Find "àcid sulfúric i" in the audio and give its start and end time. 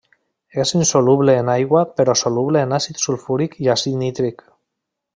2.81-3.73